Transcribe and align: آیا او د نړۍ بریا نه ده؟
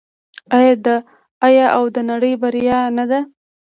آیا 1.47 1.65
او 1.77 1.83
د 1.95 1.97
نړۍ 2.09 2.33
بریا 2.41 2.79
نه 2.97 3.05
ده؟ 3.11 3.19